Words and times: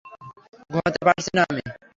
ঘুমাতে 0.69 0.99
পারছি 1.05 1.31
না 1.35 1.41
আমি। 1.49 1.61